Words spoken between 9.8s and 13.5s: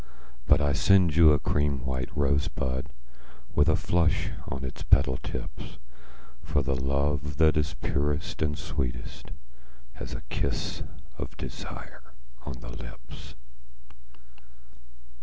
Has a kiss of desire on the lips.